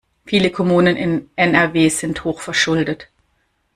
[0.25, 3.11] Viele Kommunen in NRW sind hochverschuldet.